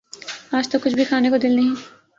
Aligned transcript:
آج 0.51 0.69
تو 0.69 0.77
کچھ 0.83 0.95
بھی 0.95 1.05
کھانے 1.05 1.29
کو 1.29 1.37
دل 1.37 1.55
نہیں 1.55 1.75